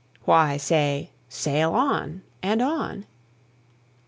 "Why 0.25 0.57
say, 0.57 1.11
sail 1.29 1.73
on! 1.75 2.23
and 2.41 2.59
on!" 2.59 3.05